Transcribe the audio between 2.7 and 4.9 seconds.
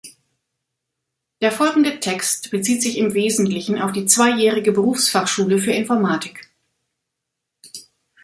sich im Wesentlichen auf die zweijährige